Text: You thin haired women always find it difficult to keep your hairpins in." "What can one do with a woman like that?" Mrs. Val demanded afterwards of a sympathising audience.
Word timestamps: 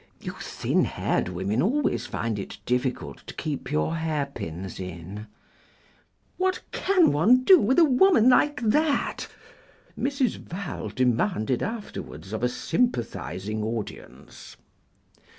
You 0.19 0.33
thin 0.41 0.83
haired 0.85 1.29
women 1.29 1.61
always 1.61 2.07
find 2.07 2.39
it 2.39 2.57
difficult 2.65 3.19
to 3.27 3.35
keep 3.35 3.71
your 3.71 3.97
hairpins 3.97 4.79
in." 4.79 5.27
"What 6.37 6.59
can 6.71 7.11
one 7.11 7.43
do 7.43 7.59
with 7.59 7.77
a 7.77 7.85
woman 7.85 8.27
like 8.29 8.59
that?" 8.61 9.27
Mrs. 9.95 10.37
Val 10.37 10.89
demanded 10.89 11.61
afterwards 11.61 12.33
of 12.33 12.41
a 12.41 12.49
sympathising 12.49 13.61
audience. 13.63 14.57